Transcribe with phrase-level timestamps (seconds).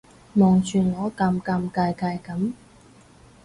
[0.33, 2.53] 望住我尷尷尬尬噉